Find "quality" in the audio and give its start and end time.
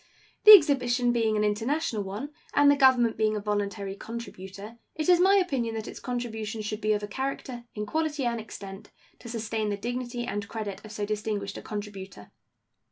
7.85-8.25